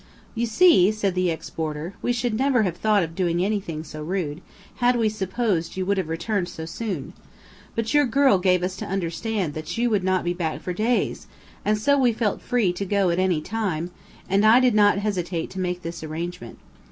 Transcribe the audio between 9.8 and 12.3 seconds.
would not be back for days, and so we